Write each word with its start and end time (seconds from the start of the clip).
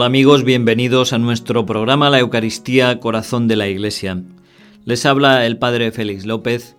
Hola 0.00 0.06
amigos, 0.06 0.44
bienvenidos 0.44 1.12
a 1.12 1.18
nuestro 1.18 1.66
programa 1.66 2.08
La 2.08 2.20
Eucaristía 2.20 3.00
Corazón 3.00 3.48
de 3.48 3.56
la 3.56 3.68
Iglesia. 3.68 4.22
Les 4.86 5.04
habla 5.04 5.44
el 5.44 5.58
Padre 5.58 5.92
Félix 5.92 6.24
López. 6.24 6.74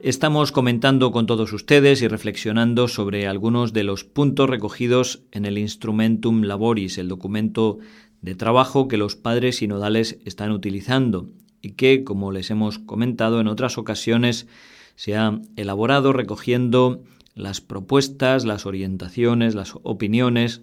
Estamos 0.00 0.50
comentando 0.50 1.12
con 1.12 1.26
todos 1.26 1.52
ustedes 1.52 2.02
y 2.02 2.08
reflexionando 2.08 2.88
sobre 2.88 3.28
algunos 3.28 3.72
de 3.74 3.84
los 3.84 4.02
puntos 4.02 4.50
recogidos 4.50 5.22
en 5.30 5.44
el 5.46 5.56
Instrumentum 5.56 6.42
Laboris, 6.42 6.98
el 6.98 7.06
documento 7.06 7.78
de 8.22 8.34
trabajo 8.34 8.88
que 8.88 8.96
los 8.96 9.14
padres 9.14 9.58
sinodales 9.58 10.18
están 10.24 10.50
utilizando 10.50 11.30
y 11.62 11.74
que, 11.74 12.02
como 12.02 12.32
les 12.32 12.50
hemos 12.50 12.80
comentado 12.80 13.40
en 13.40 13.46
otras 13.46 13.78
ocasiones, 13.78 14.48
se 14.96 15.14
ha 15.14 15.40
elaborado 15.54 16.12
recogiendo 16.12 17.04
las 17.36 17.60
propuestas, 17.60 18.44
las 18.44 18.66
orientaciones, 18.66 19.54
las 19.54 19.74
opiniones 19.84 20.62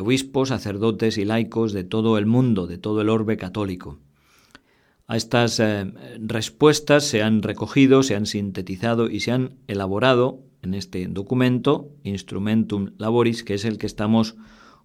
obispos, 0.00 0.50
sacerdotes 0.50 1.18
y 1.18 1.24
laicos 1.24 1.72
de 1.72 1.84
todo 1.84 2.18
el 2.18 2.26
mundo, 2.26 2.66
de 2.66 2.78
todo 2.78 3.00
el 3.00 3.08
orbe 3.08 3.36
católico. 3.36 3.98
A 5.06 5.16
estas 5.16 5.60
eh, 5.60 5.92
respuestas 6.18 7.04
se 7.04 7.22
han 7.22 7.42
recogido, 7.42 8.02
se 8.02 8.16
han 8.16 8.26
sintetizado 8.26 9.08
y 9.08 9.20
se 9.20 9.32
han 9.32 9.54
elaborado 9.68 10.40
en 10.62 10.74
este 10.74 11.06
documento, 11.06 11.90
Instrumentum 12.02 12.90
Laboris, 12.98 13.44
que 13.44 13.54
es 13.54 13.64
el 13.64 13.78
que 13.78 13.86
estamos 13.86 14.36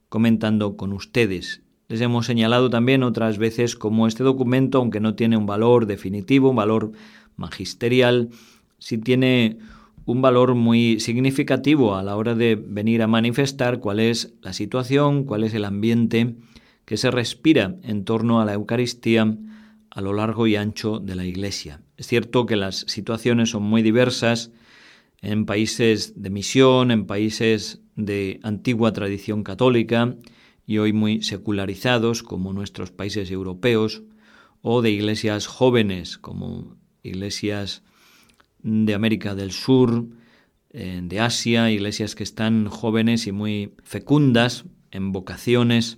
comentando 0.09 0.77
con 0.77 0.93
ustedes. 0.93 1.63
Les 1.87 2.01
hemos 2.01 2.25
señalado 2.25 2.69
también 2.69 3.03
otras 3.03 3.37
veces 3.37 3.75
cómo 3.75 4.07
este 4.07 4.23
documento, 4.23 4.77
aunque 4.77 4.99
no 4.99 5.15
tiene 5.15 5.37
un 5.37 5.45
valor 5.45 5.87
definitivo, 5.87 6.51
un 6.51 6.55
valor 6.55 6.91
magisterial, 7.35 8.29
sí 8.77 8.97
tiene 8.97 9.57
un 10.05 10.21
valor 10.21 10.55
muy 10.55 10.99
significativo 10.99 11.95
a 11.95 12.03
la 12.03 12.15
hora 12.15 12.35
de 12.35 12.55
venir 12.55 13.01
a 13.01 13.07
manifestar 13.07 13.79
cuál 13.79 13.99
es 13.99 14.33
la 14.41 14.53
situación, 14.53 15.23
cuál 15.25 15.43
es 15.43 15.53
el 15.53 15.65
ambiente 15.65 16.35
que 16.85 16.97
se 16.97 17.11
respira 17.11 17.75
en 17.83 18.03
torno 18.03 18.41
a 18.41 18.45
la 18.45 18.53
Eucaristía 18.53 19.37
a 19.89 20.01
lo 20.01 20.13
largo 20.13 20.47
y 20.47 20.55
ancho 20.55 20.99
de 20.99 21.15
la 21.15 21.25
Iglesia. 21.25 21.81
Es 21.97 22.07
cierto 22.07 22.45
que 22.45 22.55
las 22.55 22.85
situaciones 22.87 23.49
son 23.49 23.63
muy 23.63 23.81
diversas 23.81 24.51
en 25.21 25.45
países 25.45 26.21
de 26.21 26.29
misión, 26.29 26.91
en 26.91 27.05
países 27.05 27.81
de 27.95 28.39
antigua 28.41 28.93
tradición 28.93 29.43
católica 29.43 30.15
y 30.65 30.79
hoy 30.79 30.93
muy 30.93 31.21
secularizados 31.21 32.23
como 32.23 32.53
nuestros 32.53 32.91
países 32.91 33.29
europeos, 33.29 34.03
o 34.61 34.81
de 34.81 34.91
iglesias 34.91 35.47
jóvenes 35.47 36.17
como 36.17 36.75
iglesias 37.03 37.83
de 38.63 38.93
América 38.93 39.35
del 39.35 39.51
Sur, 39.51 40.07
de 40.73 41.19
Asia, 41.19 41.69
iglesias 41.69 42.15
que 42.15 42.23
están 42.23 42.67
jóvenes 42.67 43.27
y 43.27 43.33
muy 43.33 43.73
fecundas 43.83 44.65
en 44.91 45.11
vocaciones 45.11 45.97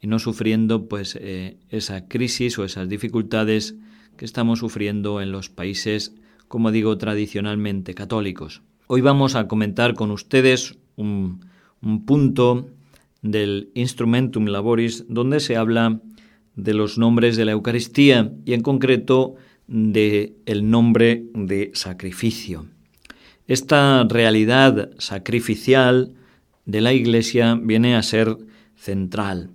y 0.00 0.06
no 0.06 0.18
sufriendo 0.18 0.88
pues 0.88 1.18
eh, 1.20 1.58
esa 1.68 2.08
crisis 2.08 2.58
o 2.58 2.64
esas 2.64 2.88
dificultades 2.88 3.74
que 4.16 4.24
estamos 4.24 4.60
sufriendo 4.60 5.20
en 5.20 5.32
los 5.32 5.50
países, 5.50 6.14
como 6.46 6.70
digo, 6.70 6.96
tradicionalmente 6.98 7.94
católicos. 7.94 8.62
Hoy 8.86 9.00
vamos 9.00 9.34
a 9.34 9.48
comentar 9.48 9.94
con 9.94 10.10
ustedes 10.10 10.78
un 10.96 11.40
punto 12.06 12.70
del 13.22 13.70
Instrumentum 13.74 14.46
Laboris 14.46 15.04
donde 15.08 15.40
se 15.40 15.56
habla 15.56 16.00
de 16.56 16.74
los 16.74 16.98
nombres 16.98 17.36
de 17.36 17.44
la 17.44 17.52
Eucaristía 17.52 18.32
y 18.44 18.52
en 18.52 18.62
concreto 18.62 19.36
de 19.68 20.34
el 20.46 20.68
nombre 20.68 21.24
de 21.34 21.70
sacrificio. 21.74 22.66
Esta 23.46 24.04
realidad 24.08 24.90
sacrificial 24.98 26.12
de 26.64 26.80
la 26.80 26.92
Iglesia 26.92 27.58
viene 27.62 27.94
a 27.94 28.02
ser 28.02 28.36
central. 28.76 29.50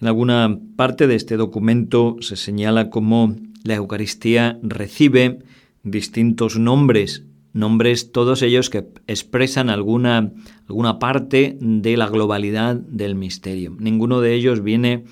En 0.00 0.08
alguna 0.08 0.58
parte 0.76 1.06
de 1.06 1.14
este 1.14 1.36
documento 1.36 2.16
se 2.20 2.36
señala 2.36 2.90
cómo 2.90 3.36
la 3.62 3.74
Eucaristía 3.74 4.58
recibe 4.62 5.38
distintos 5.82 6.58
nombres, 6.58 7.24
nombres 7.52 8.12
todos 8.12 8.42
ellos 8.42 8.68
que 8.68 8.86
expresan 9.06 9.70
alguna, 9.70 10.32
alguna 10.68 10.98
parte 10.98 11.56
de 11.60 11.96
la 11.96 12.08
globalidad 12.08 12.76
del 12.76 13.14
misterio. 13.14 13.76
Ninguno 13.78 14.20
de 14.20 14.34
ellos 14.34 14.62
viene 14.62 15.04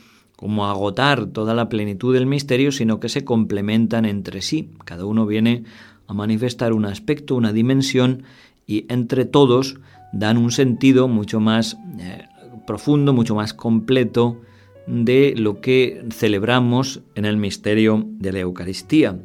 como 0.44 0.66
agotar 0.66 1.24
toda 1.24 1.54
la 1.54 1.70
plenitud 1.70 2.12
del 2.12 2.26
misterio, 2.26 2.70
sino 2.70 3.00
que 3.00 3.08
se 3.08 3.24
complementan 3.24 4.04
entre 4.04 4.42
sí. 4.42 4.68
Cada 4.84 5.06
uno 5.06 5.24
viene 5.24 5.64
a 6.06 6.12
manifestar 6.12 6.74
un 6.74 6.84
aspecto, 6.84 7.34
una 7.34 7.54
dimensión, 7.54 8.24
y 8.66 8.84
entre 8.90 9.24
todos 9.24 9.78
dan 10.12 10.36
un 10.36 10.52
sentido 10.52 11.08
mucho 11.08 11.40
más 11.40 11.78
eh, 11.98 12.26
profundo, 12.66 13.14
mucho 13.14 13.34
más 13.34 13.54
completo 13.54 14.42
de 14.86 15.32
lo 15.34 15.62
que 15.62 16.04
celebramos 16.10 17.00
en 17.14 17.24
el 17.24 17.38
misterio 17.38 18.04
de 18.06 18.32
la 18.32 18.40
Eucaristía. 18.40 19.18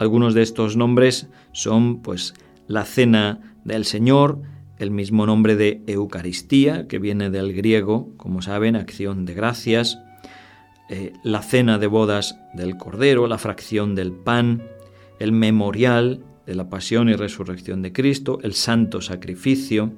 Algunos 0.00 0.34
de 0.34 0.42
estos 0.42 0.76
nombres 0.76 1.28
son 1.52 2.02
pues 2.02 2.34
la 2.66 2.82
cena 2.82 3.54
del 3.64 3.84
Señor, 3.84 4.42
el 4.80 4.90
mismo 4.90 5.24
nombre 5.24 5.54
de 5.54 5.84
Eucaristía, 5.86 6.88
que 6.88 6.98
viene 6.98 7.30
del 7.30 7.52
griego, 7.52 8.08
como 8.16 8.42
saben, 8.42 8.74
acción 8.74 9.24
de 9.24 9.34
gracias, 9.34 10.00
eh, 10.88 11.12
la 11.22 11.42
cena 11.42 11.78
de 11.78 11.86
bodas 11.86 12.38
del 12.52 12.76
Cordero, 12.76 13.26
la 13.26 13.38
fracción 13.38 13.94
del 13.94 14.12
pan, 14.12 14.62
el 15.18 15.32
memorial 15.32 16.24
de 16.46 16.54
la 16.54 16.68
pasión 16.68 17.08
y 17.08 17.14
resurrección 17.14 17.82
de 17.82 17.92
Cristo, 17.92 18.38
el 18.42 18.54
santo 18.54 19.00
sacrificio, 19.00 19.92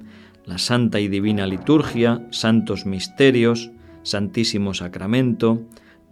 la 0.45 0.57
santa 0.57 0.99
y 0.99 1.09
divina 1.09 1.45
liturgia, 1.45 2.25
santos 2.31 2.85
misterios, 2.85 3.71
santísimo 4.03 4.73
sacramento, 4.73 5.61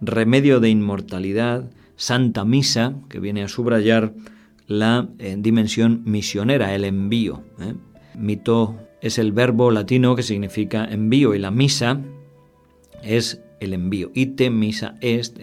remedio 0.00 0.60
de 0.60 0.68
inmortalidad, 0.68 1.70
santa 1.96 2.44
misa, 2.44 2.94
que 3.08 3.18
viene 3.18 3.42
a 3.42 3.48
subrayar 3.48 4.12
la 4.66 5.08
eh, 5.18 5.36
dimensión 5.38 6.02
misionera, 6.04 6.74
el 6.74 6.84
envío. 6.84 7.42
¿eh? 7.60 7.74
Mito 8.14 8.76
es 9.00 9.18
el 9.18 9.32
verbo 9.32 9.70
latino 9.70 10.16
que 10.16 10.22
significa 10.22 10.84
envío 10.84 11.34
y 11.34 11.38
la 11.38 11.50
misa 11.50 12.00
es 13.02 13.40
el 13.60 13.72
envío. 13.72 14.10
Ite 14.14 14.50
misa 14.50 14.96
est 15.00 15.38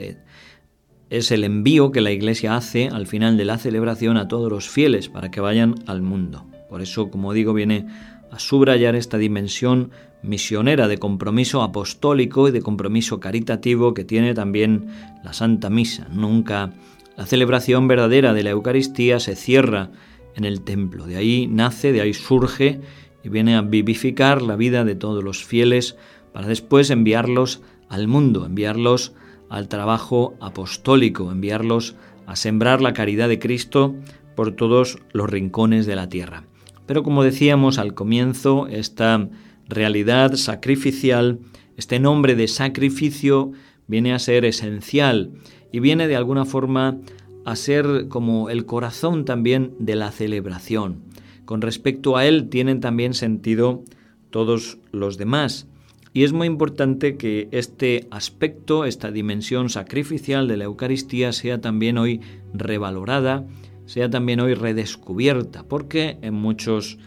es 1.10 1.32
el 1.32 1.44
envío 1.44 1.92
que 1.92 2.02
la 2.02 2.12
Iglesia 2.12 2.56
hace 2.56 2.88
al 2.88 3.06
final 3.06 3.38
de 3.38 3.46
la 3.46 3.60
celebración 3.60 4.18
a 4.18 4.28
todos 4.28 4.52
los 4.52 4.68
fieles 4.68 5.10
para 5.10 5.30
que 5.30 5.42
vayan 5.42 5.76
al 5.86 6.02
mundo. 6.02 6.48
Por 6.70 6.82
eso, 6.82 7.12
como 7.12 7.34
digo, 7.34 7.54
viene 7.54 7.86
a 8.32 8.40
subrayar 8.40 8.96
esta 8.96 9.20
dimensión 9.20 9.92
misionera 10.24 10.88
de 10.88 10.98
compromiso 10.98 11.62
apostólico 11.62 12.48
y 12.48 12.52
de 12.52 12.64
compromiso 12.64 13.20
caritativo 13.20 13.94
que 13.94 14.06
tiene 14.06 14.34
también 14.34 14.88
la 15.24 15.34
Santa 15.34 15.70
Misa. 15.70 16.08
Nunca 16.12 16.74
la 17.16 17.28
celebración 17.28 17.88
verdadera 17.88 18.34
de 18.34 18.42
la 18.42 18.50
Eucaristía 18.50 19.20
se 19.20 19.36
cierra 19.36 19.92
en 20.36 20.46
el 20.46 20.62
templo. 20.62 21.06
De 21.06 21.18
ahí 21.18 21.46
nace, 21.46 21.92
de 21.92 22.02
ahí 22.02 22.16
surge 22.16 22.82
y 23.24 23.30
viene 23.30 23.56
a 23.56 23.62
vivificar 23.62 24.42
la 24.42 24.56
vida 24.56 24.84
de 24.84 24.96
todos 24.96 25.24
los 25.24 25.44
fieles 25.44 25.96
para 26.32 26.48
después 26.48 26.90
enviarlos 26.90 27.62
al 27.94 28.08
mundo, 28.08 28.46
enviarlos 28.46 29.14
al 29.50 29.68
trabajo 29.68 30.36
apostólico, 30.42 31.32
enviarlos 31.32 31.96
a 32.26 32.36
sembrar 32.36 32.82
la 32.82 32.94
caridad 32.94 33.30
de 33.30 33.40
Cristo 33.40 33.96
por 34.36 34.52
todos 34.52 34.98
los 35.12 35.30
rincones 35.30 35.86
de 35.86 35.96
la 35.96 36.10
tierra. 36.10 36.46
Pero 36.88 37.04
como 37.04 37.24
decíamos 37.24 37.78
al 37.78 37.94
comienzo, 37.94 38.68
esta 38.68 39.30
realidad 39.70 40.34
sacrificial, 40.34 41.40
este 41.78 42.00
nombre 42.00 42.36
de 42.36 42.48
sacrificio 42.48 43.52
viene 43.88 44.14
a 44.14 44.20
ser 44.20 44.44
esencial 44.46 45.32
y 45.72 45.80
viene 45.80 46.08
de 46.08 46.16
alguna 46.16 46.46
forma 46.46 46.98
a 47.46 47.56
ser 47.56 48.08
como 48.08 48.50
el 48.50 48.66
corazón 48.66 49.26
también 49.26 49.74
de 49.80 49.96
la 49.96 50.12
celebración. 50.12 51.04
Con 51.46 51.62
respecto 51.62 52.18
a 52.18 52.26
él 52.26 52.50
tienen 52.50 52.80
también 52.80 53.14
sentido 53.14 53.84
todos 54.30 54.80
los 54.92 55.18
demás. 55.18 55.68
Y 56.14 56.24
es 56.24 56.32
muy 56.32 56.46
importante 56.46 57.18
que 57.18 57.50
este 57.52 58.08
aspecto, 58.12 58.86
esta 58.86 59.12
dimensión 59.12 59.70
sacrificial 59.70 60.48
de 60.48 60.58
la 60.58 60.66
Eucaristía 60.66 61.34
sea 61.34 61.60
también 61.60 61.98
hoy 61.98 62.22
revalorada, 62.54 63.48
sea 63.88 64.12
también 64.12 64.40
hoy 64.40 64.54
redescubierta, 64.54 65.64
porque 65.64 66.20
en 66.22 66.36
muchos 66.36 67.00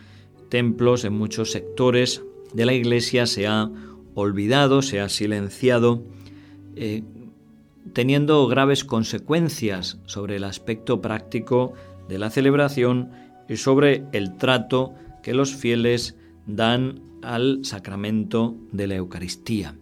templos, 0.49 1.05
en 1.05 1.12
muchos 1.12 1.53
sectores 1.53 2.25
de 2.53 2.67
la 2.67 2.75
Iglesia 2.75 3.26
se 3.26 3.47
ha 3.47 3.70
olvidado, 4.14 4.82
se 4.82 5.00
ha 5.00 5.08
silenciado, 5.08 6.03
eh, 6.75 7.05
teniendo 7.93 8.47
graves 8.49 8.82
consecuencias 8.82 9.99
sobre 10.06 10.37
el 10.37 10.44
aspecto 10.44 11.00
práctico 11.00 11.75
de 12.08 12.19
la 12.19 12.31
celebración 12.31 13.11
y 13.49 13.56
sobre 13.56 14.03
el 14.12 14.37
trato 14.37 14.94
que 15.23 15.32
los 15.32 15.55
fieles 15.55 16.17
dan 16.47 17.06
al 17.26 17.64
sacramento 17.64 18.56
de 18.73 18.87
la 18.87 18.94
Eucaristía. 18.94 19.75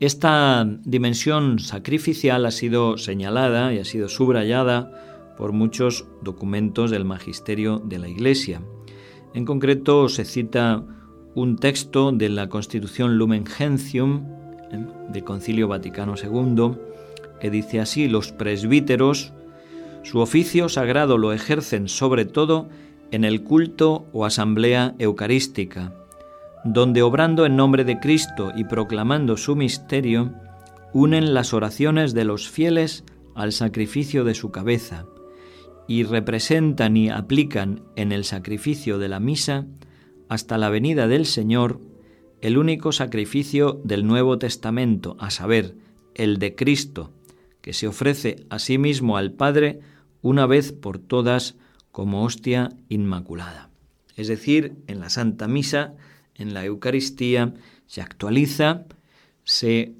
Esta 0.00 0.66
dimensión 0.84 1.58
sacrificial 1.58 2.46
ha 2.46 2.50
sido 2.50 2.98
señalada 2.98 3.72
y 3.72 3.78
ha 3.78 3.84
sido 3.84 4.08
subrayada 4.08 5.34
por 5.36 5.52
muchos 5.52 6.06
documentos 6.22 6.90
del 6.90 7.04
magisterio 7.04 7.78
de 7.78 7.98
la 7.98 8.08
Iglesia. 8.08 8.62
En 9.34 9.44
concreto 9.44 10.08
se 10.08 10.24
cita 10.24 10.84
un 11.34 11.56
texto 11.56 12.12
de 12.12 12.28
la 12.28 12.48
Constitución 12.48 13.16
Lumen 13.16 13.46
Gentium 13.46 14.26
¿eh? 14.72 14.84
del 15.10 15.24
Concilio 15.24 15.68
Vaticano 15.68 16.14
II, 16.16 16.72
que 17.40 17.50
dice 17.50 17.80
así, 17.80 18.08
los 18.08 18.32
presbíteros, 18.32 19.32
su 20.02 20.18
oficio 20.18 20.68
sagrado 20.68 21.16
lo 21.16 21.32
ejercen 21.32 21.88
sobre 21.88 22.24
todo 22.24 22.68
en 23.10 23.24
el 23.24 23.42
culto 23.42 24.06
o 24.12 24.24
asamblea 24.24 24.94
eucarística, 24.98 25.92
donde 26.64 27.02
obrando 27.02 27.46
en 27.46 27.56
nombre 27.56 27.84
de 27.84 27.98
Cristo 27.98 28.52
y 28.54 28.64
proclamando 28.64 29.36
su 29.36 29.56
misterio, 29.56 30.32
unen 30.92 31.34
las 31.34 31.54
oraciones 31.54 32.14
de 32.14 32.24
los 32.24 32.48
fieles 32.48 33.04
al 33.34 33.52
sacrificio 33.52 34.24
de 34.24 34.34
su 34.34 34.50
cabeza 34.50 35.06
y 35.88 36.04
representan 36.04 36.96
y 36.96 37.10
aplican 37.10 37.82
en 37.96 38.12
el 38.12 38.24
sacrificio 38.24 38.98
de 38.98 39.08
la 39.08 39.20
misa 39.20 39.66
hasta 40.28 40.58
la 40.58 40.70
venida 40.70 41.08
del 41.08 41.26
Señor 41.26 41.80
el 42.42 42.58
único 42.58 42.90
sacrificio 42.90 43.80
del 43.84 44.04
Nuevo 44.04 44.36
Testamento, 44.36 45.16
a 45.20 45.30
saber, 45.30 45.76
el 46.14 46.38
de 46.38 46.56
Cristo, 46.56 47.12
que 47.60 47.72
se 47.72 47.86
ofrece 47.86 48.44
a 48.50 48.58
sí 48.58 48.78
mismo 48.78 49.16
al 49.16 49.32
Padre 49.32 49.78
una 50.22 50.46
vez 50.46 50.72
por 50.72 50.98
todas 50.98 51.54
como 51.92 52.24
hostia 52.24 52.70
inmaculada. 52.88 53.70
Es 54.16 54.26
decir, 54.26 54.74
en 54.88 54.98
la 54.98 55.08
Santa 55.08 55.46
Misa, 55.46 55.94
en 56.36 56.54
la 56.54 56.64
Eucaristía, 56.64 57.54
se 57.86 58.00
actualiza, 58.00 58.84
se 59.44 59.94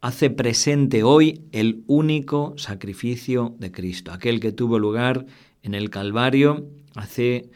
hace 0.00 0.30
presente 0.30 1.02
hoy 1.02 1.42
el 1.52 1.82
único 1.86 2.54
sacrificio 2.56 3.54
de 3.58 3.72
Cristo, 3.72 4.12
aquel 4.12 4.40
que 4.40 4.52
tuvo 4.52 4.78
lugar 4.78 5.26
en 5.62 5.74
el 5.74 5.90
Calvario 5.90 6.68
hace 6.94 7.50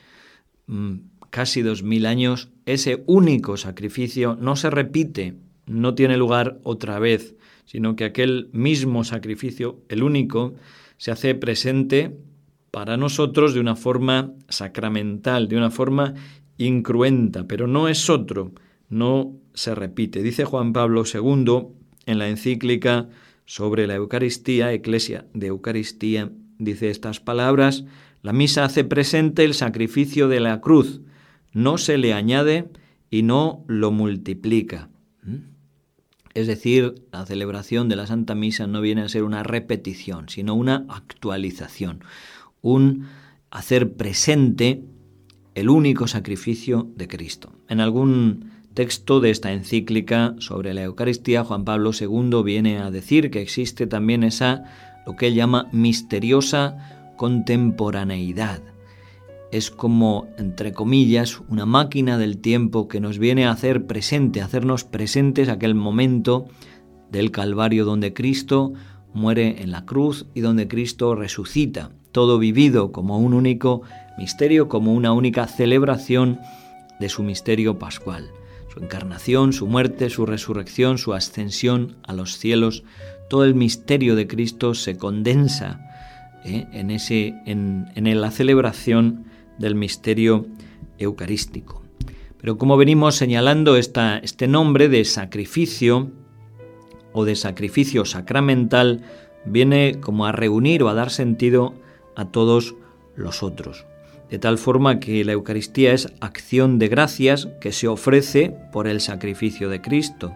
mm, 0.66 0.94
casi 1.30 1.62
dos 1.62 1.82
mil 1.82 2.06
años. 2.06 2.48
Ese 2.66 3.02
único 3.06 3.56
sacrificio 3.56 4.36
no 4.40 4.56
se 4.56 4.70
repite, 4.70 5.34
no 5.66 5.94
tiene 5.94 6.16
lugar 6.16 6.58
otra 6.62 6.98
vez, 6.98 7.34
sino 7.64 7.96
que 7.96 8.04
aquel 8.04 8.48
mismo 8.52 9.04
sacrificio, 9.04 9.82
el 9.88 10.02
único, 10.02 10.54
se 10.96 11.10
hace 11.10 11.34
presente 11.34 12.16
para 12.70 12.96
nosotros 12.96 13.54
de 13.54 13.60
una 13.60 13.76
forma 13.76 14.32
sacramental, 14.48 15.48
de 15.48 15.56
una 15.56 15.70
forma 15.70 16.14
incruenta, 16.58 17.46
pero 17.46 17.66
no 17.66 17.88
es 17.88 18.10
otro, 18.10 18.52
no 18.88 19.32
se 19.54 19.74
repite. 19.74 20.22
Dice 20.22 20.44
Juan 20.44 20.72
Pablo 20.72 21.04
II 21.12 21.68
en 22.06 22.18
la 22.18 22.28
encíclica 22.28 23.08
sobre 23.44 23.86
la 23.86 23.94
Eucaristía, 23.94 24.72
Eclesia 24.72 25.26
de 25.32 25.46
Eucaristía, 25.46 26.30
dice 26.58 26.90
estas 26.90 27.20
palabras, 27.20 27.84
la 28.22 28.32
misa 28.32 28.64
hace 28.64 28.84
presente 28.84 29.44
el 29.44 29.54
sacrificio 29.54 30.28
de 30.28 30.40
la 30.40 30.60
cruz, 30.60 31.00
no 31.52 31.78
se 31.78 31.96
le 31.96 32.12
añade 32.12 32.68
y 33.10 33.22
no 33.22 33.64
lo 33.68 33.90
multiplica. 33.90 34.90
¿Mm? 35.22 35.36
Es 36.34 36.46
decir, 36.46 36.94
la 37.10 37.24
celebración 37.26 37.88
de 37.88 37.96
la 37.96 38.06
Santa 38.06 38.34
Misa 38.34 38.66
no 38.66 38.80
viene 38.80 39.02
a 39.02 39.08
ser 39.08 39.24
una 39.24 39.42
repetición, 39.42 40.28
sino 40.28 40.54
una 40.54 40.84
actualización, 40.88 42.04
un 42.60 43.06
hacer 43.50 43.94
presente 43.94 44.84
el 45.58 45.70
único 45.70 46.06
sacrificio 46.06 46.88
de 46.94 47.08
Cristo. 47.08 47.50
En 47.68 47.80
algún 47.80 48.52
texto 48.74 49.18
de 49.18 49.30
esta 49.30 49.52
encíclica 49.52 50.36
sobre 50.38 50.72
la 50.72 50.84
Eucaristía, 50.84 51.42
Juan 51.42 51.64
Pablo 51.64 51.90
II 51.98 52.44
viene 52.44 52.78
a 52.78 52.92
decir 52.92 53.32
que 53.32 53.42
existe 53.42 53.88
también 53.88 54.22
esa, 54.22 54.62
lo 55.04 55.16
que 55.16 55.26
él 55.26 55.34
llama 55.34 55.66
misteriosa 55.72 57.12
contemporaneidad. 57.16 58.62
Es 59.50 59.72
como, 59.72 60.28
entre 60.38 60.72
comillas, 60.72 61.40
una 61.48 61.66
máquina 61.66 62.18
del 62.18 62.38
tiempo 62.38 62.86
que 62.86 63.00
nos 63.00 63.18
viene 63.18 63.46
a 63.46 63.50
hacer 63.50 63.84
presente, 63.86 64.40
a 64.40 64.44
hacernos 64.44 64.84
presentes 64.84 65.48
aquel 65.48 65.74
momento 65.74 66.46
del 67.10 67.32
Calvario 67.32 67.84
donde 67.84 68.12
Cristo 68.12 68.74
muere 69.12 69.60
en 69.60 69.72
la 69.72 69.84
cruz 69.86 70.26
y 70.34 70.40
donde 70.40 70.68
Cristo 70.68 71.16
resucita 71.16 71.90
todo 72.12 72.38
vivido 72.38 72.92
como 72.92 73.18
un 73.18 73.34
único 73.34 73.82
misterio, 74.18 74.68
como 74.68 74.92
una 74.92 75.12
única 75.12 75.46
celebración 75.46 76.40
de 77.00 77.08
su 77.08 77.22
misterio 77.22 77.78
pascual, 77.78 78.30
su 78.72 78.80
encarnación, 78.80 79.52
su 79.52 79.66
muerte, 79.66 80.10
su 80.10 80.26
resurrección, 80.26 80.98
su 80.98 81.14
ascensión 81.14 81.96
a 82.02 82.12
los 82.12 82.36
cielos, 82.36 82.82
todo 83.30 83.44
el 83.44 83.54
misterio 83.54 84.16
de 84.16 84.26
Cristo 84.26 84.74
se 84.74 84.98
condensa 84.98 85.80
¿eh? 86.44 86.66
en, 86.72 86.90
ese, 86.90 87.34
en, 87.46 87.86
en 87.94 88.20
la 88.20 88.30
celebración 88.30 89.24
del 89.58 89.74
misterio 89.74 90.46
eucarístico. 90.98 91.82
Pero 92.40 92.58
como 92.58 92.76
venimos 92.76 93.16
señalando, 93.16 93.76
este 93.76 94.48
nombre 94.48 94.88
de 94.88 95.04
sacrificio 95.04 96.10
o 97.12 97.24
de 97.24 97.36
sacrificio 97.36 98.04
sacramental 98.04 99.02
viene 99.44 99.98
como 100.00 100.26
a 100.26 100.32
reunir 100.32 100.82
o 100.82 100.88
a 100.88 100.94
dar 100.94 101.10
sentido 101.10 101.74
a 102.16 102.26
todos 102.26 102.74
los 103.16 103.42
otros. 103.42 103.86
De 104.30 104.38
tal 104.38 104.58
forma 104.58 105.00
que 105.00 105.24
la 105.24 105.32
Eucaristía 105.32 105.92
es 105.92 106.12
acción 106.20 106.78
de 106.78 106.88
gracias 106.88 107.48
que 107.60 107.72
se 107.72 107.88
ofrece 107.88 108.54
por 108.72 108.86
el 108.86 109.00
sacrificio 109.00 109.68
de 109.68 109.80
Cristo. 109.80 110.34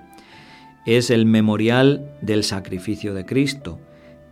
Es 0.87 1.11
el 1.11 1.27
memorial 1.27 2.11
del 2.23 2.43
sacrificio 2.43 3.15
de 3.15 3.27
Cristo. 3.27 3.79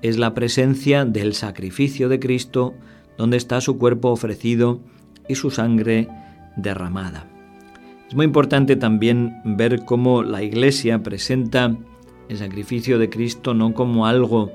Es 0.03 0.17
la 0.17 0.33
presencia 0.33 1.05
del 1.05 1.35
sacrificio 1.35 2.09
de 2.09 2.19
Cristo 2.19 2.75
donde 3.19 3.37
está 3.37 3.61
su 3.61 3.77
cuerpo 3.77 4.09
ofrecido 4.09 4.81
y 5.29 5.35
su 5.35 5.51
sangre 5.51 6.09
derramada. 6.57 7.27
Es 8.09 8.15
muy 8.15 8.25
importante 8.25 8.77
también 8.77 9.41
ver 9.45 9.85
cómo 9.85 10.23
la 10.23 10.43
Iglesia 10.43 11.03
presenta 11.03 11.77
el 12.29 12.39
sacrificio 12.39 12.99
de 12.99 13.11
Cristo 13.11 13.55
no 13.55 13.75
como 13.75 14.07
algo 14.07 14.51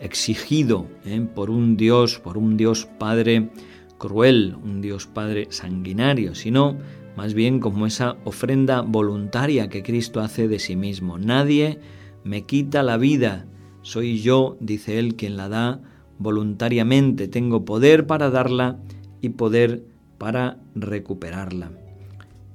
exigido 0.00 0.86
¿eh? 1.06 1.24
por 1.34 1.48
un 1.48 1.76
Dios, 1.76 2.18
por 2.18 2.36
un 2.36 2.56
Dios 2.56 2.88
Padre 2.98 3.50
cruel, 3.98 4.56
un 4.62 4.80
Dios 4.80 5.06
Padre 5.06 5.48
sanguinario, 5.50 6.34
sino 6.34 6.76
más 7.16 7.34
bien 7.34 7.60
como 7.60 7.86
esa 7.86 8.16
ofrenda 8.24 8.80
voluntaria 8.82 9.68
que 9.68 9.82
Cristo 9.82 10.20
hace 10.20 10.48
de 10.48 10.58
sí 10.58 10.76
mismo. 10.76 11.18
Nadie 11.18 11.80
me 12.24 12.42
quita 12.42 12.82
la 12.82 12.96
vida, 12.96 13.46
soy 13.82 14.20
yo, 14.20 14.56
dice 14.60 14.98
él, 14.98 15.16
quien 15.16 15.36
la 15.36 15.48
da 15.48 15.80
voluntariamente, 16.18 17.28
tengo 17.28 17.64
poder 17.64 18.06
para 18.06 18.30
darla 18.30 18.78
y 19.20 19.30
poder 19.30 19.84
para 20.18 20.58
recuperarla. 20.74 21.72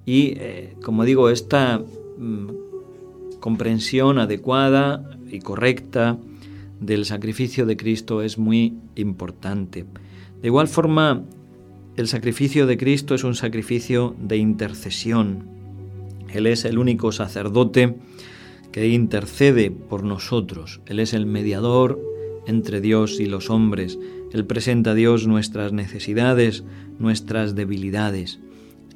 Y, 0.05 0.33
eh, 0.37 0.75
como 0.83 1.05
digo, 1.05 1.29
esta 1.29 1.79
mm, 2.17 2.47
comprensión 3.39 4.19
adecuada 4.19 5.17
y 5.29 5.39
correcta 5.39 6.17
del 6.79 7.05
sacrificio 7.05 7.65
de 7.65 7.77
Cristo 7.77 8.21
es 8.21 8.37
muy 8.37 8.77
importante. 8.95 9.85
De 10.41 10.47
igual 10.47 10.67
forma, 10.67 11.23
el 11.95 12.07
sacrificio 12.07 12.65
de 12.65 12.77
Cristo 12.77 13.13
es 13.13 13.23
un 13.23 13.35
sacrificio 13.35 14.15
de 14.19 14.37
intercesión. 14.37 15.47
Él 16.33 16.47
es 16.47 16.65
el 16.65 16.79
único 16.79 17.11
sacerdote 17.11 17.95
que 18.71 18.87
intercede 18.87 19.69
por 19.69 20.03
nosotros. 20.03 20.81
Él 20.87 20.99
es 20.99 21.13
el 21.13 21.27
mediador 21.27 22.01
entre 22.47 22.81
Dios 22.81 23.19
y 23.19 23.27
los 23.27 23.51
hombres. 23.51 23.99
Él 24.31 24.45
presenta 24.45 24.91
a 24.91 24.95
Dios 24.95 25.27
nuestras 25.27 25.71
necesidades, 25.71 26.63
nuestras 26.97 27.53
debilidades. 27.53 28.39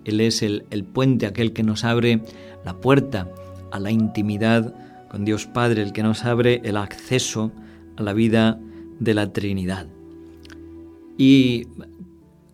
Él 0.03 0.19
es 0.19 0.41
el, 0.41 0.63
puente, 0.91 1.27
aquel 1.27 1.53
que 1.53 1.61
nos 1.61 1.83
abre 1.83 2.21
la 2.65 2.81
puerta 2.81 3.29
a 3.71 3.79
la 3.79 3.91
intimidad 3.91 4.73
con 5.09 5.23
Dios 5.23 5.45
Padre, 5.45 5.83
el 5.83 5.93
que 5.93 6.01
nos 6.01 6.25
abre 6.25 6.61
el 6.63 6.77
acceso 6.77 7.51
a 7.95 8.01
la 8.01 8.13
vida 8.13 8.59
de 8.99 9.13
la 9.13 9.31
Trinidad. 9.31 9.87
Y 11.17 11.67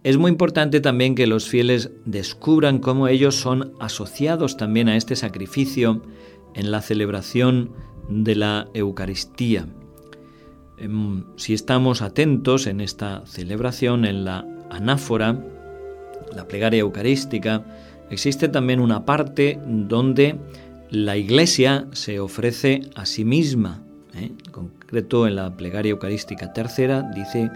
es 0.04 0.18
muy 0.18 0.32
importante 0.32 0.82
también 0.82 1.16
que 1.16 1.28
los 1.28 1.48
fieles 1.48 1.92
descubran 2.06 2.80
cómo 2.80 3.08
ellos 3.08 3.36
son 3.36 3.72
asociados 3.80 4.58
también 4.58 4.90
a 4.90 4.98
este 4.98 5.16
sacrificio 5.16 6.02
en 6.56 6.72
la 6.72 6.82
celebración 6.82 7.72
de 8.10 8.36
la 8.36 8.68
Eucaristía. 8.74 9.66
Em, 10.78 11.24
si 11.38 11.54
estamos 11.54 12.02
atentos 12.02 12.68
en 12.68 12.82
esta 12.82 13.24
celebración, 13.26 14.04
en 14.04 14.26
la 14.26 14.46
anáfora, 14.70 15.42
la 16.36 16.48
plegaria 16.48 16.82
eucarística, 16.82 17.66
existe 18.10 18.50
también 18.50 18.82
una 18.82 19.06
parte 19.06 19.60
donde 19.66 20.36
la 20.90 21.16
Iglesia 21.16 21.88
se 21.94 22.20
ofrece 22.20 22.82
a 22.96 23.06
sí 23.06 23.24
misma. 23.24 23.84
¿eh? 24.16 24.32
en 24.92 25.36
la 25.36 25.56
plegaria 25.58 25.92
eucarística 25.92 26.54
tercera, 26.54 27.02
dice 27.16 27.50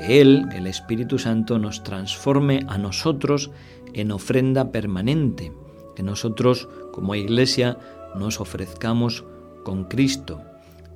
que 0.00 0.20
Él, 0.20 0.46
el 0.54 0.66
Espíritu 0.66 1.18
Santo, 1.18 1.58
nos 1.58 1.82
transforme 1.82 2.64
a 2.68 2.78
nosotros 2.78 3.50
en 3.92 4.12
ofrenda 4.12 4.72
permanente, 4.72 5.52
que 5.94 6.02
nosotros 6.02 6.68
como 6.92 7.14
iglesia 7.14 7.78
nos 8.14 8.40
ofrezcamos 8.40 9.24
con 9.64 9.84
Cristo. 9.84 10.42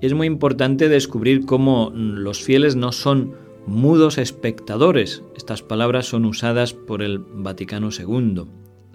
Es 0.00 0.14
muy 0.14 0.26
importante 0.26 0.88
descubrir 0.88 1.46
cómo 1.46 1.92
los 1.94 2.42
fieles 2.42 2.76
no 2.76 2.92
son 2.92 3.34
mudos 3.66 4.18
espectadores. 4.18 5.22
Estas 5.36 5.62
palabras 5.62 6.06
son 6.06 6.24
usadas 6.24 6.72
por 6.72 7.02
el 7.02 7.18
Vaticano 7.18 7.90
II. 7.90 8.44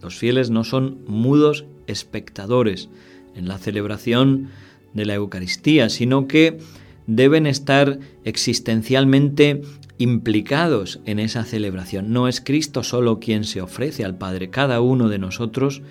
Los 0.02 0.16
fieles 0.16 0.50
no 0.50 0.64
son 0.64 1.00
mudos 1.08 1.66
espectadores. 1.88 2.90
En 3.36 3.48
la 3.48 3.58
celebración 3.58 4.50
de 4.94 5.06
la 5.06 5.16
Eucaristía, 5.16 5.90
sino 5.90 6.28
que 6.28 6.60
deben 7.08 7.48
estar 7.48 8.00
existencialmente 8.24 9.62
implicados 10.00 11.02
en 11.06 11.20
esa 11.20 11.44
celebración. 11.44 12.12
No 12.12 12.28
es 12.28 12.42
Cristo 12.42 12.82
solo 12.82 13.20
quien 13.20 13.44
se 13.44 13.62
ofrece 13.62 14.04
al 14.04 14.18
Padre, 14.18 14.50
cada 14.50 14.82
uno 14.82 15.10
de 15.10 15.20
nosotros, 15.20 15.84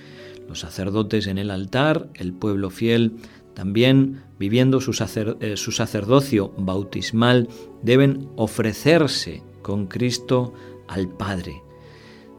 los 0.48 0.60
sacerdotes 0.60 1.26
en 1.26 1.38
el 1.38 1.50
altar, 1.50 2.08
el 2.14 2.32
pueblo 2.32 2.70
fiel, 2.70 3.12
también 3.54 4.22
viviendo 4.38 4.80
su, 4.80 4.92
eh, 4.92 5.56
sacerdocio 5.56 6.54
bautismal, 6.56 7.48
deben 7.82 8.28
ofrecerse 8.36 9.42
con 9.62 9.86
Cristo 9.86 10.54
al 10.88 11.08
Padre. 11.08 11.62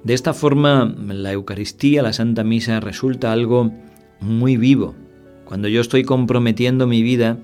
De 0.04 0.14
esta 0.14 0.34
forma, 0.34 0.96
la 0.98 1.34
Eucaristía, 1.34 2.02
la 2.02 2.14
Santa 2.14 2.44
Misa, 2.44 2.80
resulta 2.80 3.32
algo 3.32 3.72
muy 4.22 4.58
vivo. 4.58 4.96
Cuando 5.46 5.68
yo 5.68 5.82
estoy 5.82 6.04
comprometiendo 6.04 6.88
mi 6.88 7.04
vida, 7.04 7.38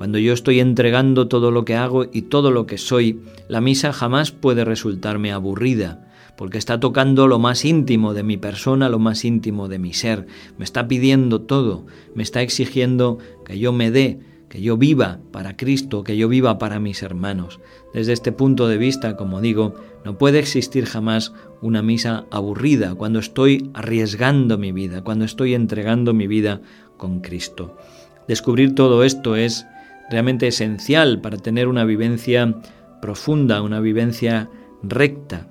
cuando 0.00 0.16
yo 0.16 0.32
estoy 0.32 0.60
entregando 0.60 1.28
todo 1.28 1.50
lo 1.50 1.66
que 1.66 1.74
hago 1.74 2.06
y 2.10 2.22
todo 2.22 2.50
lo 2.50 2.64
que 2.64 2.78
soy, 2.78 3.20
la 3.48 3.60
misa 3.60 3.92
jamás 3.92 4.30
puede 4.32 4.64
resultarme 4.64 5.30
aburrida, 5.30 6.10
porque 6.38 6.56
está 6.56 6.80
tocando 6.80 7.28
lo 7.28 7.38
más 7.38 7.66
íntimo 7.66 8.14
de 8.14 8.22
mi 8.22 8.38
persona, 8.38 8.88
lo 8.88 8.98
más 8.98 9.26
íntimo 9.26 9.68
de 9.68 9.78
mi 9.78 9.92
ser. 9.92 10.26
Me 10.56 10.64
está 10.64 10.88
pidiendo 10.88 11.42
todo, 11.42 11.84
me 12.14 12.22
está 12.22 12.40
exigiendo 12.40 13.18
que 13.44 13.58
yo 13.58 13.74
me 13.74 13.90
dé, 13.90 14.20
que 14.48 14.62
yo 14.62 14.78
viva 14.78 15.18
para 15.32 15.58
Cristo, 15.58 16.02
que 16.02 16.16
yo 16.16 16.30
viva 16.30 16.56
para 16.56 16.80
mis 16.80 17.02
hermanos. 17.02 17.60
Desde 17.92 18.14
este 18.14 18.32
punto 18.32 18.68
de 18.68 18.78
vista, 18.78 19.18
como 19.18 19.42
digo, 19.42 19.74
no 20.06 20.16
puede 20.16 20.38
existir 20.38 20.86
jamás 20.86 21.34
una 21.60 21.82
misa 21.82 22.24
aburrida 22.30 22.94
cuando 22.94 23.18
estoy 23.18 23.68
arriesgando 23.74 24.56
mi 24.56 24.72
vida, 24.72 25.04
cuando 25.04 25.26
estoy 25.26 25.52
entregando 25.52 26.14
mi 26.14 26.26
vida 26.26 26.62
con 26.96 27.20
Cristo. 27.20 27.76
Descubrir 28.28 28.74
todo 28.74 29.04
esto 29.04 29.36
es 29.36 29.66
realmente 30.10 30.48
esencial 30.48 31.20
para 31.20 31.38
tener 31.38 31.68
una 31.68 31.84
vivencia 31.84 32.54
profunda, 33.00 33.62
una 33.62 33.80
vivencia 33.80 34.50
recta 34.82 35.48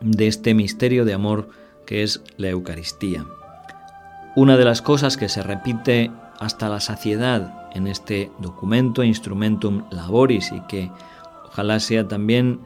de 0.00 0.26
este 0.26 0.54
misterio 0.54 1.04
de 1.04 1.14
amor 1.14 1.48
que 1.86 2.02
es 2.02 2.22
la 2.36 2.48
Eucaristía. 2.48 3.24
Una 4.36 4.56
de 4.56 4.64
las 4.64 4.82
cosas 4.82 5.16
que 5.16 5.28
se 5.28 5.42
repite 5.42 6.10
hasta 6.38 6.68
la 6.68 6.80
saciedad 6.80 7.68
en 7.74 7.86
este 7.86 8.30
documento 8.38 9.02
Instrumentum 9.02 9.84
Laboris 9.90 10.52
y 10.52 10.60
que 10.62 10.90
ojalá 11.44 11.80
sea 11.80 12.06
también 12.08 12.60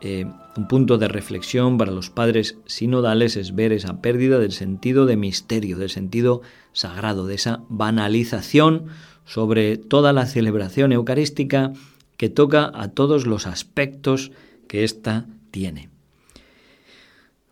eh, 0.00 0.26
un 0.56 0.68
punto 0.68 0.98
de 0.98 1.08
reflexión 1.08 1.78
para 1.78 1.90
los 1.90 2.10
padres 2.10 2.58
sinodales 2.66 3.36
es 3.36 3.54
ver 3.54 3.72
esa 3.72 4.00
pérdida 4.00 4.38
del 4.38 4.52
sentido 4.52 5.06
de 5.06 5.16
misterio, 5.16 5.78
del 5.78 5.90
sentido 5.90 6.42
sagrado, 6.72 7.26
de 7.26 7.34
esa 7.34 7.62
banalización 7.68 8.86
sobre 9.26 9.76
toda 9.76 10.12
la 10.12 10.26
celebración 10.26 10.92
eucarística 10.92 11.72
que 12.16 12.30
toca 12.30 12.70
a 12.74 12.88
todos 12.88 13.26
los 13.26 13.46
aspectos 13.46 14.32
que 14.68 14.84
ésta 14.84 15.26
tiene. 15.50 15.90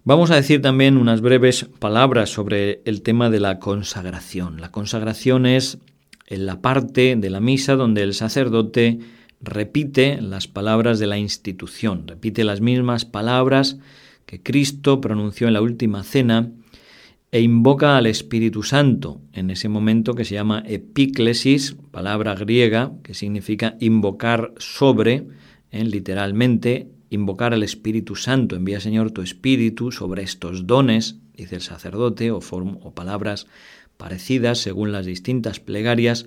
Vamos 0.04 0.30
a 0.30 0.36
decir 0.36 0.60
también 0.60 0.96
unas 0.96 1.20
breves 1.20 1.66
palabras 1.78 2.30
sobre 2.30 2.82
el 2.84 3.02
tema 3.02 3.30
de 3.30 3.40
la 3.40 3.58
consagración. 3.58 4.60
La 4.60 4.70
consagración 4.70 5.46
es 5.46 5.78
en 6.26 6.46
la 6.46 6.60
parte 6.60 7.16
de 7.16 7.30
la 7.30 7.40
misa 7.40 7.74
donde 7.74 8.02
el 8.02 8.14
sacerdote 8.14 8.98
repite 9.40 10.20
las 10.20 10.46
palabras 10.46 10.98
de 10.98 11.06
la 11.06 11.18
institución, 11.18 12.06
repite 12.06 12.44
las 12.44 12.60
mismas 12.60 13.04
palabras 13.04 13.78
que 14.26 14.42
Cristo 14.42 15.00
pronunció 15.00 15.48
en 15.48 15.54
la 15.54 15.62
última 15.62 16.02
cena 16.02 16.50
e 17.34 17.40
invoca 17.40 17.96
al 17.96 18.06
Espíritu 18.06 18.62
Santo 18.62 19.20
en 19.32 19.50
ese 19.50 19.68
momento 19.68 20.14
que 20.14 20.24
se 20.24 20.36
llama 20.36 20.62
epíclesis, 20.68 21.74
palabra 21.90 22.36
griega 22.36 22.92
que 23.02 23.12
significa 23.12 23.74
invocar 23.80 24.54
sobre, 24.58 25.26
¿eh? 25.72 25.84
literalmente, 25.84 26.86
invocar 27.10 27.52
al 27.52 27.64
Espíritu 27.64 28.14
Santo. 28.14 28.54
Envía, 28.54 28.78
Señor, 28.78 29.10
tu 29.10 29.20
Espíritu 29.20 29.90
sobre 29.90 30.22
estos 30.22 30.68
dones, 30.68 31.16
dice 31.36 31.56
el 31.56 31.62
sacerdote, 31.62 32.30
o, 32.30 32.38
o 32.38 32.94
palabras 32.94 33.48
parecidas 33.96 34.58
según 34.58 34.92
las 34.92 35.04
distintas 35.04 35.58
plegarias, 35.58 36.26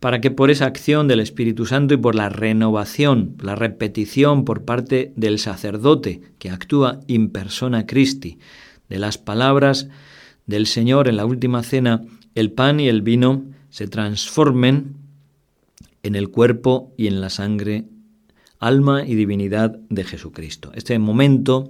para 0.00 0.20
que 0.20 0.30
por 0.30 0.50
esa 0.50 0.66
acción 0.66 1.08
del 1.08 1.20
Espíritu 1.20 1.64
Santo 1.64 1.94
y 1.94 1.96
por 1.96 2.14
la 2.14 2.28
renovación, 2.28 3.38
la 3.40 3.54
repetición 3.54 4.44
por 4.44 4.66
parte 4.66 5.14
del 5.16 5.38
sacerdote 5.38 6.20
que 6.38 6.50
actúa 6.50 7.00
in 7.06 7.30
persona 7.30 7.86
Christi, 7.86 8.38
de 8.90 8.98
las 8.98 9.16
palabras 9.16 9.88
del 10.46 10.66
Señor 10.66 11.08
en 11.08 11.16
la 11.16 11.26
última 11.26 11.62
cena, 11.62 12.02
el 12.34 12.52
pan 12.52 12.80
y 12.80 12.88
el 12.88 13.02
vino 13.02 13.44
se 13.70 13.88
transformen 13.88 14.96
en 16.02 16.14
el 16.14 16.30
cuerpo 16.30 16.92
y 16.96 17.08
en 17.08 17.20
la 17.20 17.30
sangre, 17.30 17.84
alma 18.58 19.04
y 19.04 19.14
divinidad 19.14 19.76
de 19.90 20.04
Jesucristo. 20.04 20.70
Este 20.74 20.98
momento 20.98 21.68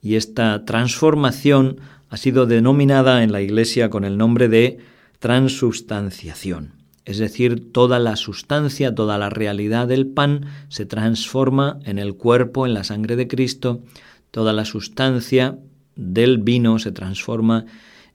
y 0.00 0.14
esta 0.14 0.64
transformación 0.64 1.78
ha 2.08 2.16
sido 2.16 2.46
denominada 2.46 3.22
en 3.22 3.32
la 3.32 3.42
Iglesia 3.42 3.90
con 3.90 4.04
el 4.04 4.16
nombre 4.16 4.48
de 4.48 4.78
transubstanciación. 5.18 6.72
Es 7.04 7.18
decir, 7.18 7.72
toda 7.72 7.98
la 7.98 8.16
sustancia, 8.16 8.94
toda 8.94 9.18
la 9.18 9.30
realidad 9.30 9.86
del 9.86 10.06
pan 10.06 10.46
se 10.68 10.86
transforma 10.86 11.78
en 11.84 11.98
el 11.98 12.14
cuerpo, 12.14 12.66
en 12.66 12.74
la 12.74 12.82
sangre 12.82 13.14
de 13.14 13.28
Cristo, 13.28 13.82
toda 14.30 14.52
la 14.52 14.64
sustancia 14.64 15.58
del 15.94 16.38
vino 16.38 16.78
se 16.78 16.92
transforma 16.92 17.66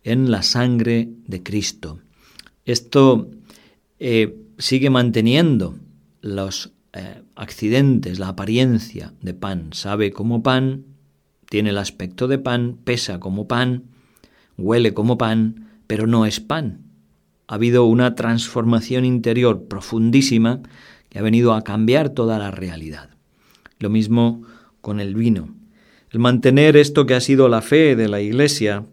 en 0.04 0.32
la 0.32 0.44
sangre 0.44 1.10
de 1.28 1.44
Cristo. 1.44 2.00
Esto 2.66 3.30
eh, 4.00 4.36
sigue 4.58 4.90
manteniendo 4.90 5.76
los 6.22 6.72
eh, 6.94 7.22
accidentes, 7.36 8.20
la 8.20 8.30
apariencia 8.30 9.14
de 9.22 9.34
pan. 9.34 9.70
Sabe 9.74 10.12
como 10.12 10.44
pan, 10.44 10.86
tiene 11.50 11.72
el 11.72 11.78
aspecto 11.78 12.28
de 12.28 12.38
pan, 12.38 12.78
pesa 12.84 13.20
como 13.20 13.48
pan, 13.48 13.84
huele 14.58 14.94
como 14.94 15.18
pan, 15.18 15.70
pero 15.88 16.08
no 16.08 16.26
es 16.26 16.40
pan. 16.40 16.84
Ha 17.48 17.56
habido 17.56 17.86
una 17.86 18.16
transformación 18.16 19.04
interior 19.06 19.68
profundísima 19.68 20.62
que 21.10 21.20
ha 21.20 21.22
venido 21.22 21.54
a 21.54 21.64
cambiar 21.64 22.10
toda 22.10 22.40
la 22.40 22.52
realidad. 22.52 23.10
Lo 23.80 23.90
mismo 23.90 24.44
con 24.80 25.00
el 25.00 25.16
vino. 25.16 25.54
El 26.10 26.20
mantener 26.20 26.78
esto 26.78 27.06
que 27.06 27.16
ha 27.16 27.22
sido 27.22 27.50
la 27.50 27.62
fe 27.62 27.96
de 27.96 28.08
la 28.08 28.22
Iglesia 28.22 28.86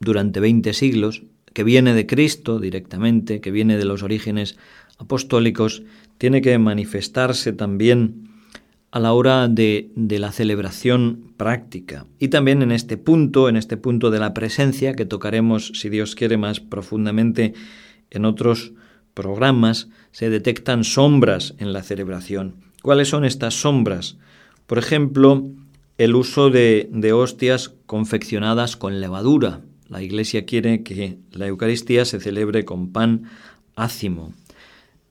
durante 0.00 0.40
20 0.40 0.72
siglos, 0.72 1.22
que 1.52 1.64
viene 1.64 1.94
de 1.94 2.06
Cristo 2.06 2.60
directamente, 2.60 3.40
que 3.40 3.50
viene 3.50 3.76
de 3.76 3.84
los 3.84 4.02
orígenes 4.02 4.56
apostólicos, 4.98 5.82
tiene 6.18 6.42
que 6.42 6.58
manifestarse 6.58 7.52
también 7.52 8.28
a 8.90 9.00
la 9.00 9.12
hora 9.12 9.48
de, 9.48 9.90
la 9.96 10.32
celebración 10.32 11.32
práctica. 11.36 12.06
Y 12.18 12.28
también 12.28 12.62
en 12.62 12.72
este 12.72 12.96
punto, 12.96 13.48
en 13.48 13.56
este 13.56 13.76
punto 13.76 14.10
de 14.10 14.18
la 14.18 14.34
presencia, 14.34 14.94
que 14.94 15.04
tocaremos, 15.04 15.72
si 15.74 15.88
Dios 15.88 16.14
quiere, 16.14 16.36
más 16.36 16.60
profundamente 16.60 17.54
en 18.10 18.24
otros 18.24 18.72
programas, 19.14 19.88
se 20.10 20.30
detectan 20.30 20.84
sombras 20.84 21.54
en 21.58 21.72
la 21.72 21.82
celebración. 21.82 22.54
¿Cuáles 22.82 23.08
son 23.08 23.24
estas 23.24 23.60
sombras? 23.60 24.16
Por 24.66 24.78
ejemplo, 24.78 25.46
el 25.98 26.14
uso 26.14 26.50
de 26.50 27.12
hostias 27.12 27.74
confeccionadas 27.86 28.76
con 28.76 29.00
levadura, 29.00 29.60
la 29.88 30.02
Iglesia 30.02 30.44
quiere 30.44 30.82
que 30.82 31.18
la 31.32 31.46
Eucaristía 31.46 32.04
se 32.04 32.20
celebre 32.20 32.64
con 32.64 32.92
pan 32.92 33.24
ácimo. 33.74 34.32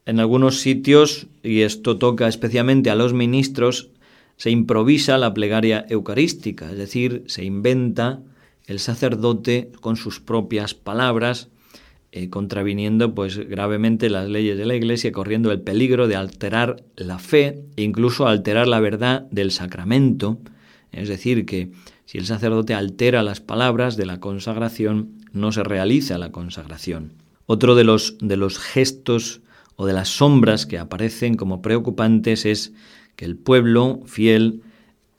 En 0.06 0.20
algunos 0.20 0.62
sitios, 0.62 1.28
y 1.44 1.62
esto 1.62 1.98
toca 1.98 2.28
especialmente 2.28 2.90
a 2.90 2.96
los 2.96 3.14
ministros, 3.14 3.90
se 4.38 4.52
improvisa 4.52 5.18
la 5.18 5.34
plegaria 5.34 5.86
eucarística, 5.90 6.72
es 6.72 6.78
decir, 6.78 7.24
se 7.28 7.44
inventa 7.44 8.22
el 8.68 8.80
sacerdote 8.80 9.72
con 9.82 9.98
sus 9.98 10.20
propias 10.20 10.74
palabras, 10.74 11.50
eh, 12.12 12.30
contraviniendo 12.30 13.14
pues 13.16 13.38
gravemente 13.50 14.10
las 14.10 14.30
leyes 14.30 14.58
de 14.58 14.66
la 14.66 14.76
Iglesia, 14.76 15.12
corriendo 15.12 15.52
el 15.52 15.62
peligro 15.62 16.08
de 16.08 16.16
alterar 16.16 16.84
la 16.96 17.20
fe 17.20 17.64
e 17.76 17.84
incluso 17.84 18.28
alterar 18.28 18.68
la 18.68 18.80
verdad 18.80 19.28
del 19.32 19.52
sacramento, 19.52 20.38
es 20.92 21.10
decir, 21.10 21.46
que 21.46 21.72
si 22.08 22.18
el 22.18 22.26
sacerdote 22.26 22.74
altera 22.74 23.22
las 23.22 23.42
palabras 23.42 23.98
de 23.98 24.06
la 24.06 24.22
consagración, 24.22 25.18
no 25.34 25.52
se 25.52 25.62
realiza 25.66 26.18
la 26.18 26.32
consagración. 26.32 27.12
Otro 27.46 27.76
de 27.76 27.84
los, 27.84 28.18
de 28.22 28.38
los 28.38 28.60
gestos 28.60 29.42
o 29.76 29.86
de 29.86 29.92
las 29.92 30.08
sombras 30.08 30.66
que 30.66 30.78
aparecen 30.78 31.36
como 31.36 31.62
preocupantes 31.62 32.46
es 32.46 32.74
que 33.18 33.26
el 33.26 33.36
pueblo 33.36 34.00
fiel 34.06 34.62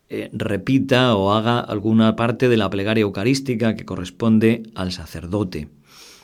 eh, 0.08 0.30
repita 0.32 1.14
o 1.14 1.34
haga 1.34 1.60
alguna 1.60 2.16
parte 2.16 2.48
de 2.48 2.56
la 2.56 2.70
plegaria 2.70 3.02
eucarística 3.02 3.76
que 3.76 3.84
corresponde 3.84 4.62
al 4.74 4.90
sacerdote. 4.90 5.68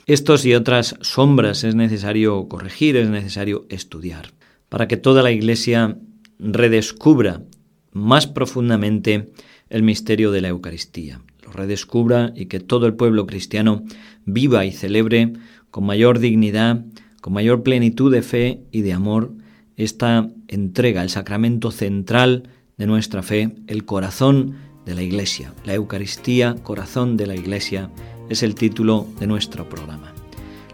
Estos 0.07 0.47
y 0.47 0.55
otras 0.55 0.95
sombras 1.01 1.63
es 1.63 1.75
necesario 1.75 2.47
corregir, 2.47 2.97
es 2.97 3.09
necesario 3.09 3.67
estudiar, 3.69 4.31
para 4.69 4.87
que 4.87 4.97
toda 4.97 5.21
la 5.21 5.31
Iglesia 5.31 5.99
redescubra 6.39 7.43
más 7.91 8.25
profundamente 8.25 9.31
el 9.69 9.83
misterio 9.83 10.31
de 10.31 10.41
la 10.41 10.49
Eucaristía, 10.49 11.21
lo 11.43 11.51
redescubra 11.51 12.31
y 12.35 12.45
que 12.45 12.59
todo 12.59 12.85
el 12.85 12.95
pueblo 12.95 13.25
cristiano 13.25 13.83
viva 14.25 14.65
y 14.65 14.71
celebre 14.71 15.33
con 15.71 15.85
mayor 15.85 16.19
dignidad, 16.19 16.85
con 17.21 17.33
mayor 17.33 17.63
plenitud 17.63 18.11
de 18.11 18.21
fe 18.21 18.61
y 18.71 18.81
de 18.81 18.93
amor 18.93 19.31
esta 19.77 20.29
entrega, 20.47 21.01
el 21.01 21.09
sacramento 21.09 21.71
central 21.71 22.49
de 22.77 22.87
nuestra 22.87 23.23
fe, 23.23 23.55
el 23.67 23.85
corazón 23.85 24.55
de 24.85 24.95
la 24.95 25.01
Iglesia. 25.01 25.53
La 25.65 25.73
Eucaristía, 25.73 26.55
corazón 26.63 27.17
de 27.17 27.27
la 27.27 27.35
Iglesia, 27.35 27.89
es 28.29 28.43
el 28.43 28.55
título 28.55 29.07
de 29.19 29.27
nuestro 29.27 29.67
programa. 29.67 30.13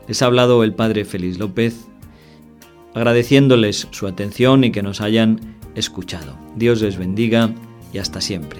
Les 0.07 0.21
ha 0.21 0.25
hablado 0.25 0.63
el 0.63 0.73
Padre 0.73 1.05
Félix 1.05 1.39
López, 1.39 1.87
agradeciéndoles 2.93 3.87
su 3.91 4.07
atención 4.07 4.63
y 4.63 4.71
que 4.71 4.83
nos 4.83 5.01
hayan 5.01 5.57
escuchado. 5.75 6.35
Dios 6.55 6.81
les 6.81 6.97
bendiga 6.97 7.53
y 7.93 7.99
hasta 7.99 8.19
siempre. 8.21 8.59